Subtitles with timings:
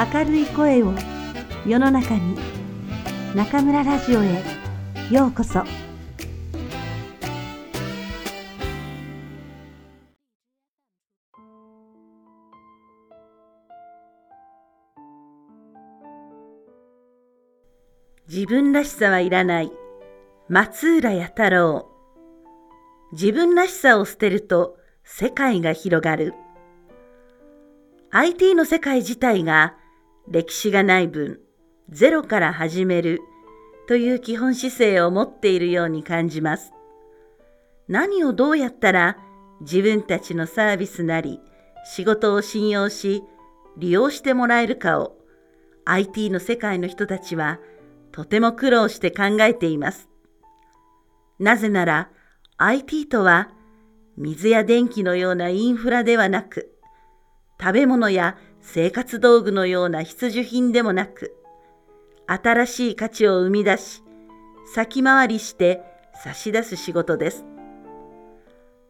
[0.00, 0.94] 明るい声を
[1.66, 2.34] 世の中に
[3.34, 4.42] 中村ラジオへ
[5.10, 5.62] ようこそ。
[18.26, 19.70] 自分らしさはいらない
[20.48, 21.90] 松浦弥太郎。
[23.12, 26.32] 自分らしさを捨てると世界が広がる。
[28.12, 29.76] IT の世界自体が
[30.30, 31.40] 歴史がない分
[31.90, 33.20] ゼロから始める
[33.88, 36.72] という基本姿勢を持っているように感じます。
[37.88, 39.16] 何をどうやったら
[39.62, 41.40] 自分たちのサービスなり
[41.84, 43.24] 仕事を信用し
[43.76, 45.16] 利用してもらえるかを
[45.84, 47.58] IT の世界の人たちは
[48.12, 50.08] とても苦労して考えています。
[51.40, 52.10] なぜなら
[52.58, 53.48] IT とは
[54.16, 56.76] 水や電気のようなインフラではなく
[57.60, 61.36] 食べ物や生活道具のような必需品でもなく
[62.26, 64.04] 新しい価値を生み出し、
[64.72, 65.82] 先回りして
[66.22, 67.44] 差し出す仕事です。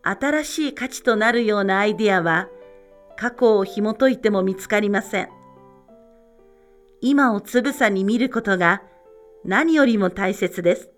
[0.03, 2.49] 新しい価値となるようなアイデアは、
[3.17, 5.29] 過去を紐解いても見つかりません。
[7.01, 8.83] 今をつぶさに見ることが
[9.43, 10.91] 何よりも大切です。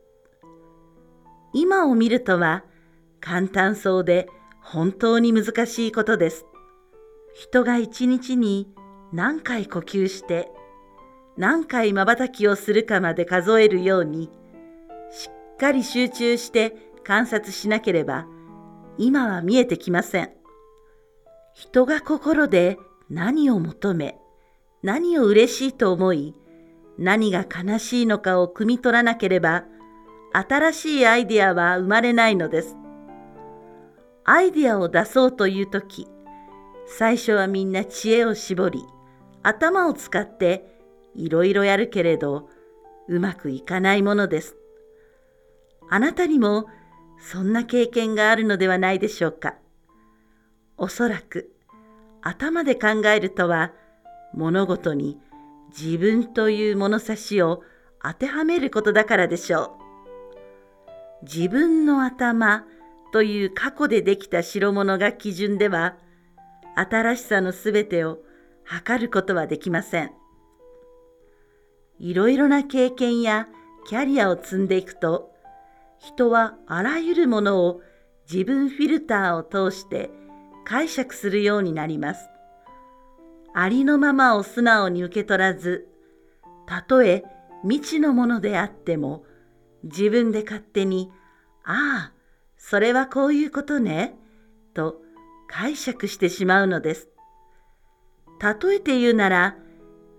[1.53, 2.65] 今を見るとは
[3.20, 4.27] 簡単そうで
[4.61, 6.45] 本当に難しいことです。
[7.34, 8.69] 人が一日に
[9.12, 10.50] 何回呼吸して
[11.36, 14.30] 何回瞬きをするかまで数えるように、
[15.11, 18.27] しっかり集中して観察しなければ、
[18.98, 20.30] 今は見えてきません。
[21.55, 24.19] 人が心で何を求め、
[24.83, 26.34] 何を嬉しいと思い、
[26.98, 29.64] 何が悲しいのかを汲み取らなければ、
[30.34, 32.77] 新しいアイデアは生まれないのです。
[34.25, 36.06] アイデアを出そうというとき、
[36.98, 38.85] 最初はみんな知恵を絞り、
[39.43, 40.79] 頭を使って
[41.15, 42.51] いろいろやるけれど、
[43.09, 44.56] うまくいかないものです。
[45.89, 46.66] あなたにも
[47.19, 49.55] そんな経験があるのではないでしょうか。
[50.77, 51.55] おそらく
[52.21, 53.72] 頭で考えるとは
[54.34, 55.19] 物事に
[55.71, 57.62] 自分という物差しを
[58.03, 59.78] 当てはめることだからでしょ
[61.22, 61.25] う。
[61.25, 62.66] 自分の頭
[63.12, 65.97] という過去でできた代物が基準では
[66.75, 68.19] 新しさのすべてを
[68.65, 70.12] 測ることはできません。
[71.99, 73.49] いろいろな経験や
[73.87, 75.31] キャリアを積んでいくと
[75.99, 77.81] 人はあらゆるものを
[78.31, 80.10] 自分フィルターを通して
[80.65, 82.28] 解釈するようになります。
[83.54, 85.87] ありのままを素直に受け取らず、
[86.66, 87.22] たとえ
[87.62, 89.25] 未知のものであっても
[89.84, 91.10] 自分で勝手に、
[91.65, 92.12] ああ、
[92.56, 94.16] それはこういうことね、
[94.75, 95.00] と
[95.53, 97.09] 解釈してしまうのです。
[98.41, 99.57] 例えて言うなら、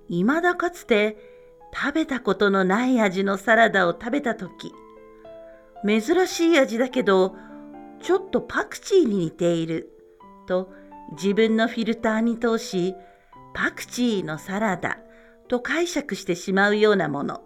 [0.09, 1.17] 未だかつて
[1.73, 4.71] 食べたことのない味のサラダを食べた時
[5.85, 7.35] 珍しい味だけど
[8.01, 9.91] ちょっとパクチーに似ている
[10.47, 10.71] と
[11.13, 12.95] 自分のフィルターに通し
[13.53, 14.99] パクチーのサラダ
[15.47, 17.41] と解釈してしまうようなもの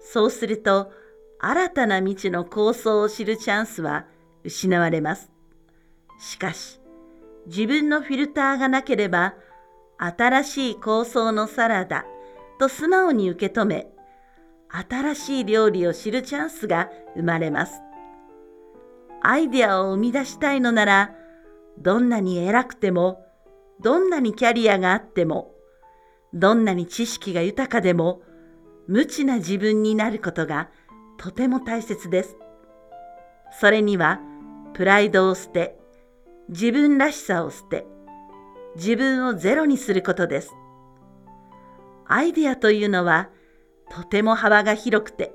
[0.00, 0.92] そうすると
[1.40, 4.06] 新たな未知の構想を知るチャンスは
[4.44, 5.30] 失われます
[6.18, 6.79] しかし
[7.46, 9.34] 自分のフィルターがなければ
[9.98, 12.04] 新しい構想のサラダ
[12.58, 13.88] と素直に受け止め、
[14.68, 17.80] 新しい料理を知るチャンスが生まれます。
[19.22, 21.14] アイデアを生み出したいのなら、
[21.78, 23.26] どんなに偉くても、
[23.80, 25.54] どんなにキャリアがあっても、
[26.32, 28.22] どんなに知識が豊かでも、
[28.86, 30.68] 無知な自分になることが
[31.18, 32.36] とても大切です。
[33.58, 34.20] それには、
[34.74, 35.79] プライドを捨て、
[36.50, 37.86] 自分らしさを捨て、
[38.74, 40.52] 自分をゼロにすることです。
[42.06, 43.30] アイデアというのは
[43.88, 45.32] とても幅が広くて、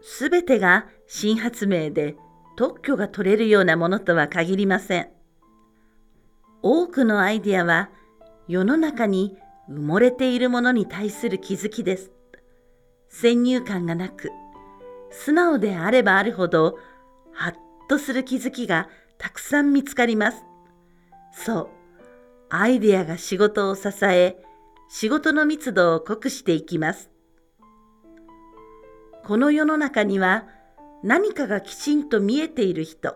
[0.00, 2.14] すべてが新発明で
[2.56, 5.08] 特許が取れるようなものとは限りません。
[6.62, 7.90] 多くのアイデアは
[8.46, 9.36] 世の中に
[9.68, 12.12] 埋もれているものに対する気づきです。
[13.08, 14.30] 先入観がなく、
[15.10, 16.78] 素直であればあるほど、
[17.32, 17.54] ハッ
[17.88, 18.88] とする気づきが
[19.22, 20.44] たくさん見つかります。
[21.32, 21.68] そう、
[22.50, 24.36] アイデアが仕事を支え、
[24.88, 27.08] 仕事の密度を濃くしていきます。
[29.24, 30.48] この世の中には
[31.04, 33.14] 何かがきちんと見えている人、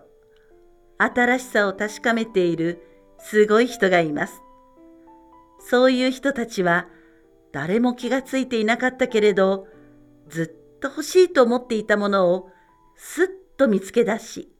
[0.96, 2.80] 新しさを確かめている
[3.18, 4.40] すごい人がいます。
[5.58, 6.86] そういう人たちは
[7.50, 9.66] 誰も気がついていなかったけれど、
[10.28, 12.48] ずっと欲しいと思っていたものを
[12.94, 13.26] すっ
[13.56, 14.52] と見つけ出し、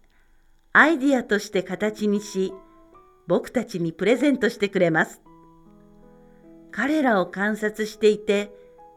[0.79, 2.53] アイディアとして形にし、
[3.27, 5.23] 僕たちにプレゼントしてくれます。
[6.71, 8.53] 彼らを観察していて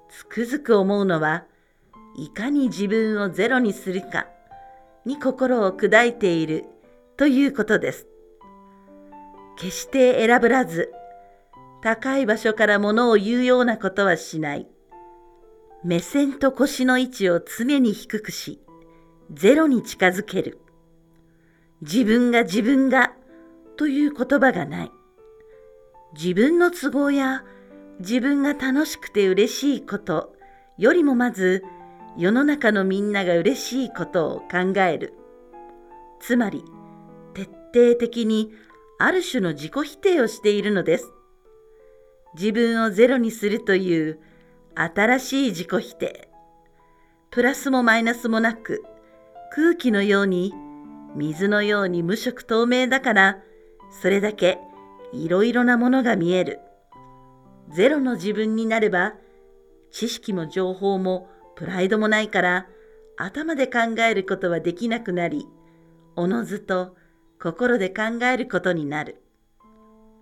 [0.09, 1.45] つくづく思うのは
[2.17, 4.27] いかに自分をゼロにするか
[5.05, 6.65] に心を砕いている
[7.15, 8.07] ということです。
[9.57, 10.91] 決して選ぶらず
[11.81, 14.67] 高い場所から物を言うようなことはしない。
[15.85, 18.59] 目線と腰の位置を常に低くし、
[19.31, 20.59] ゼロに近づける。
[21.81, 23.13] 自分が自分が
[23.77, 24.91] という言葉がない。
[26.13, 27.45] 自分の都合や
[27.99, 30.33] 自分が楽しくて嬉しいこと
[30.77, 31.63] よりもまず
[32.17, 35.13] 世の中のみんなが嬉しいことを考える。
[36.19, 36.63] つまり
[37.33, 37.43] 徹
[37.73, 38.51] 底的に
[38.97, 41.11] ある種の自己否定をしているのです。
[42.35, 44.19] 自分をゼロにするという
[44.75, 46.29] 新しい自己否定。
[47.31, 48.83] プラスもマイナスもなく
[49.53, 50.53] 空気のように
[51.15, 53.39] 水のように無色透明だから
[54.01, 54.59] それだけ
[55.11, 56.59] いろいろなものが見える。
[57.71, 59.13] ゼロの自分になれば
[59.91, 62.67] 知識も情報もプライドもないから
[63.17, 65.47] 頭で考えることはできなくなり
[66.15, 66.95] おのずと
[67.41, 69.21] 心で考えることになる。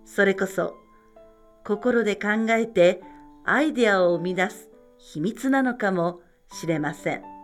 [0.04, 0.74] それこそ
[1.64, 3.02] 心で考えて
[3.44, 6.20] アイデアを生み出す秘密なのかも
[6.50, 7.37] しれません。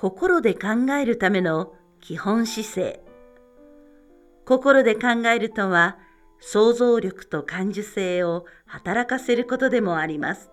[0.00, 3.04] 心で考えるための基本姿勢。
[4.46, 5.98] 心で考えるとは、
[6.38, 10.50] 想像力と感受性を働かせることでもあります。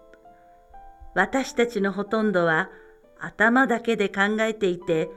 [1.16, 2.70] 私たちのほとんどは
[3.22, 5.10] 頭だけで考えていて、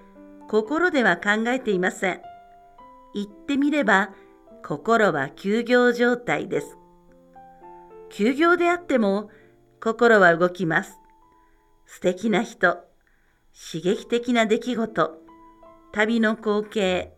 [0.48, 2.22] 心では考えていません。
[3.12, 4.10] 言ってみれば、
[4.64, 6.78] 心は休業状態です。
[8.10, 9.28] 休業であっても、
[9.82, 11.00] 心は動きます。
[11.84, 12.88] 素敵な人、
[13.52, 15.18] 刺激的な出来事、
[15.92, 17.12] 旅の光景、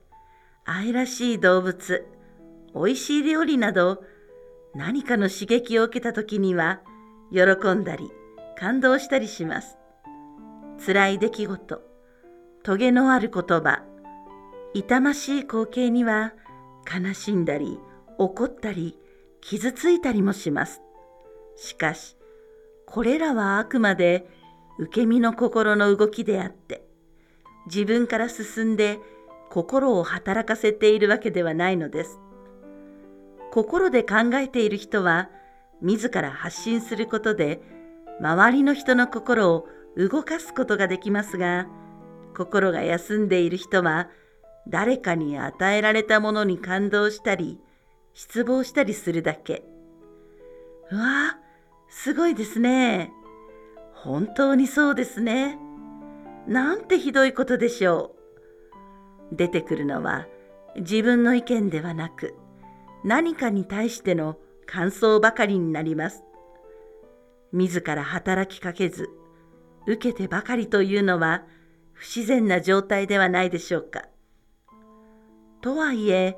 [0.65, 2.07] 愛らしい動物、
[2.75, 4.03] 美味しい料理など、
[4.75, 6.81] 何かの刺激を受けた時には、
[7.31, 8.11] 喜んだり、
[8.59, 9.77] 感動したりします。
[10.85, 11.83] 辛い出来事、
[12.63, 13.83] トゲのある言葉、
[14.75, 16.33] 痛ましい光景には、
[16.91, 17.79] 悲しんだり、
[18.19, 18.99] 怒ったり、
[19.43, 20.81] 傷ついたりもします。
[21.57, 22.17] しかし、
[22.87, 24.27] これらはあくまで
[24.79, 26.85] 受け身の心の動きであって、
[27.67, 28.99] 自分から進んで
[29.51, 32.19] 心を働かせているわけではないのです。
[33.53, 35.29] 心で考えている人は、
[35.83, 37.61] 自ら発信することで、
[38.21, 39.67] 周りの人の心を
[39.97, 41.67] 動かすことができますが、
[42.35, 44.09] 心が休んでいる人は、
[44.69, 47.61] 誰かに与えられたものに感動したり、
[48.15, 49.65] 失望したりするだけ。
[50.91, 51.39] うわ
[51.89, 53.13] すごいですね。
[54.03, 55.59] 本当にそうですね。
[56.49, 58.17] なんてひどいことでしょ
[59.33, 59.37] う。
[59.37, 60.27] 出てくるのは
[60.77, 62.35] 自分の意見ではなく
[63.05, 66.25] 何かに対しての感想ばかりになります。
[67.53, 69.09] 自ら働きかけず
[69.87, 71.45] 受けてばかりというのは
[71.93, 74.07] 不自然な状態ではないでしょうか。
[75.61, 76.37] とはいえ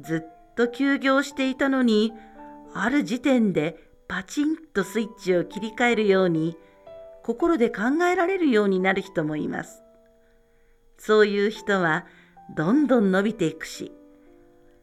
[0.00, 2.12] ずっと休業していたのに
[2.74, 6.56] ある時点でパチンとスイッチを切り替えるように
[7.22, 9.82] 心で考えられるようになる人もいます。
[10.98, 12.06] そういう人は
[12.56, 13.92] どんどん伸びていくし、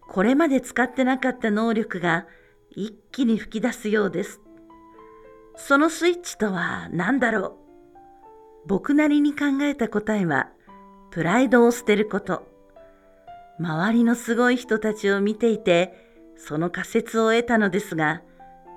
[0.07, 2.25] これまで使ってなかった能力が
[2.71, 4.41] 一気に吹き出すようです。
[5.55, 7.57] そのスイッチとは何だろ
[8.65, 8.67] う？
[8.67, 10.49] 僕なりに考えた答えは、
[11.11, 12.47] プライドを捨てること。
[13.59, 15.93] 周りのすごい人たちを見ていて、
[16.37, 18.21] その仮説を得たのですが、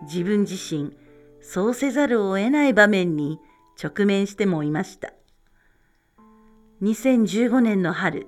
[0.03, 0.97] 自分自身、
[1.41, 3.39] そうせざるを得ない場面に
[3.81, 5.13] 直面してもいました。
[6.83, 8.27] 2015年の春、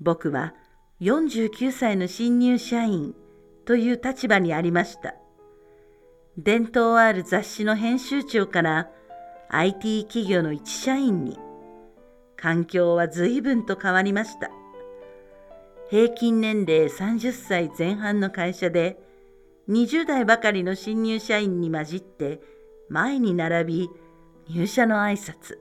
[0.00, 0.54] 僕は
[1.00, 3.14] 49歳の新入社員
[3.64, 5.14] という立場にありました。
[6.36, 8.88] 伝統ある雑誌の編集長から
[9.48, 11.36] IT 企業の一社員に、
[12.36, 14.50] 環境は随分と変わりました。
[15.90, 19.00] 平均年齢30歳前半の会社で、
[19.68, 22.40] 20代ばかりの新入社員に混じって
[22.88, 23.90] 前に並び
[24.50, 25.58] 入社の挨拶。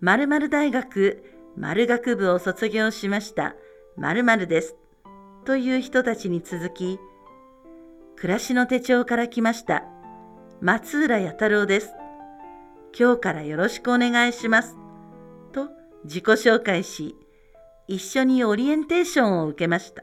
[0.00, 1.22] 〇〇大学
[1.56, 3.54] 〇学部を卒業しました
[3.96, 4.74] 〇〇です。
[5.44, 6.98] という人たちに続き、
[8.16, 9.84] 暮らしの手帳から来ました
[10.60, 11.92] 松浦弥太郎です。
[12.98, 14.76] 今日からよろしくお願いします。
[15.52, 15.68] と
[16.02, 17.14] 自己紹介し、
[17.86, 20.02] 一緒にオリエンテーションを受けました。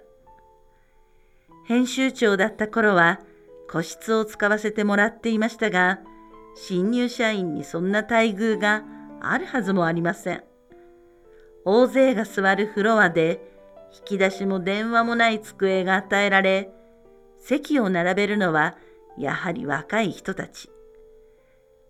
[1.66, 3.20] 編集長だった頃は
[3.70, 6.00] 個室を使わせてもらっていましたが、
[6.56, 8.84] 新入社員にそんな待遇が
[9.22, 10.44] あるはずもありません。
[11.66, 13.42] 大勢が座るフロアで
[13.94, 16.70] 引き出しも電話もない机が与えられ、
[17.40, 18.78] 席を並べるのは
[19.18, 20.70] やはり若い人たち。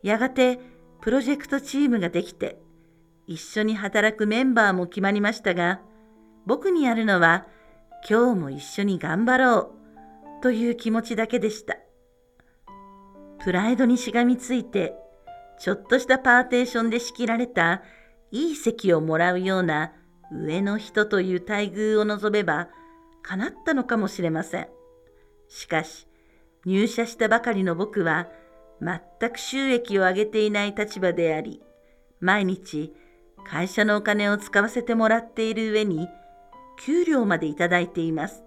[0.03, 0.59] やがて
[1.01, 2.57] プロジェクトチームができて、
[3.27, 5.81] 一緒に働くメンバーも決まりましたが、
[6.45, 7.47] 僕にあるのは
[8.07, 9.73] 今日も一緒に頑張ろ
[10.39, 11.75] うという気持ちだけでした。
[13.45, 14.95] プライドにしがみついて、
[15.59, 17.83] ちょっとしたパーテーションで仕切られた
[18.31, 19.93] いい席をもらうような
[20.31, 22.69] 上の人という待遇を望めば
[23.21, 24.67] 叶ったのかもしれません。
[25.47, 26.07] しかし、
[26.65, 28.29] 入社したばかりの僕は
[28.81, 31.61] 全く収益を上げていない立場であり、
[32.19, 32.95] 毎日
[33.47, 36.07] 会社のお金を使わせてもらっている上に、
[36.83, 38.43] 給料までいただいています。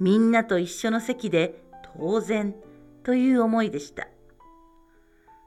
[0.00, 1.62] みんなと一緒の席で
[1.98, 2.54] 当然
[3.08, 4.06] という思いでした。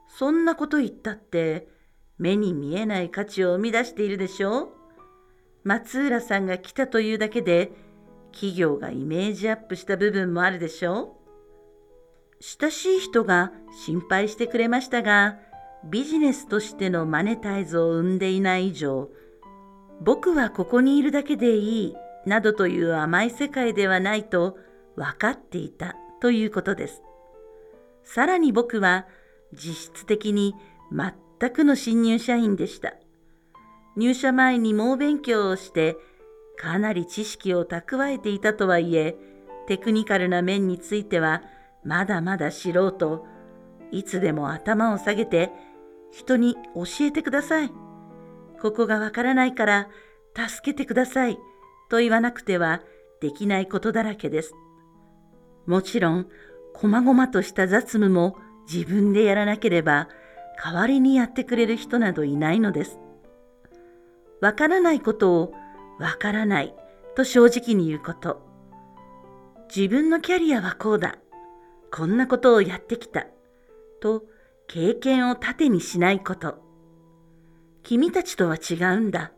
[0.08, 1.68] そんなこと言ったって
[2.18, 4.68] 目に見えない価値を生み出しているでしょう
[5.62, 7.70] 松浦さんが来たというだけで
[8.32, 11.16] 企業がイメージアップした部分もあるでしょ
[12.40, 13.52] う親しい人が
[13.86, 15.38] 心配してくれましたが
[15.84, 19.08] ビジネスとしてのマネタイズを生んでいない以上
[20.00, 24.58] 僕はここにいるだけでいいなどという甘い世界ではないと
[24.96, 27.02] 分かっていたということです。
[28.04, 29.06] さらに僕は
[29.52, 30.54] 実質的に
[30.90, 32.94] 全くの新入社員でした。
[33.96, 35.96] 入社前に猛勉強をして
[36.56, 39.16] かなり知識を蓄えていたとはいえ
[39.66, 41.42] テクニカルな面については
[41.84, 43.26] まだまだ素人
[43.90, 45.50] いつでも頭を下げて
[46.10, 47.72] 人に教えてください。
[48.60, 49.88] ここがわからないから
[50.34, 51.38] 助けてください
[51.90, 52.80] と言わなくては
[53.20, 54.54] できないことだらけです。
[55.66, 56.28] もちろん、
[56.74, 58.36] こまごまとした雑務も
[58.72, 60.08] 自分でやらなければ
[60.62, 62.98] 代わりにやってくれる人などいないのです。
[64.40, 65.52] わからないことを
[65.98, 66.74] わからない
[67.16, 68.42] と正直に言うこと。
[69.74, 71.16] 自分のキャリアはこうだ。
[71.90, 73.26] こんなことをやってきた。
[74.00, 74.24] と
[74.66, 76.58] 経験を盾にしないこと。
[77.82, 79.32] 君たちとは違うんだ。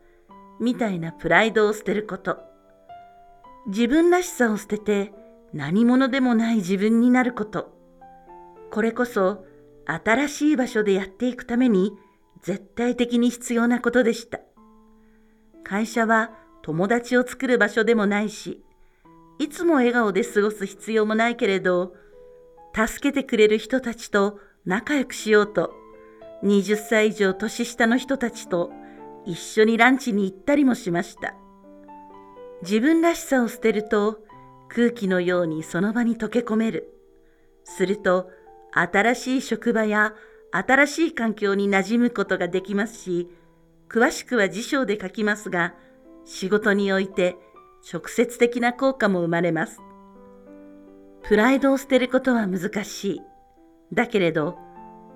[0.59, 2.37] みたいなプライドを捨てること。
[3.67, 5.13] 自分らしさを捨てて
[5.55, 7.73] 何者でもない自分になること。
[8.71, 9.45] これこそ
[9.85, 11.93] 新しい場所でやっていくために
[12.41, 14.41] 絶対的に必要なことでした。
[15.63, 16.31] 会社は
[16.61, 18.65] 友達を作る場所でもないし、
[19.39, 21.93] いつも笑顔で過ごす必要もないけれど、
[22.75, 25.71] 助けてくれる人たちと仲良くしようと、
[26.43, 28.73] 20歳以上年下の人たちと
[29.25, 31.33] 一緒にランチに行ったりもしました。
[32.61, 34.24] 自分らしさを捨てると
[34.75, 36.93] 空気のようにその場に溶け込める。
[37.63, 38.29] すると
[38.73, 40.13] 新しい職場や
[40.51, 43.29] 新しい環境に馴染むことができますし、
[43.87, 45.75] 詳しくは辞書で書きますが、
[46.25, 47.37] 仕事において
[47.89, 49.79] 直接的な効果も生まれます。
[51.23, 53.21] プライドを捨てることは難しい。
[53.93, 54.57] だけれど、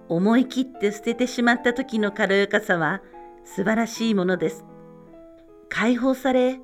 [0.08, 3.02] 思い切って捨ててしまった時の軽やかさは
[3.44, 4.64] 素晴らしいものです。
[5.68, 6.62] 解放され、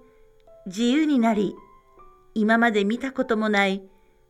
[0.66, 1.56] 自由になり、
[2.38, 3.82] 今まで見たこともない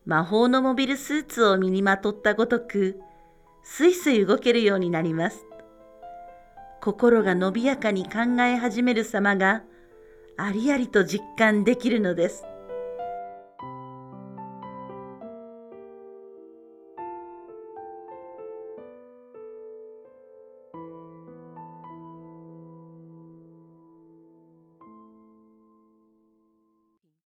[0.04, 3.00] 魔法のモビルスーツを身にまとったごとく、
[3.64, 5.44] すいすい動けるようになります。
[6.80, 9.64] 心が伸びやかに考え始める様が
[10.36, 12.44] ありありと実感できるのです。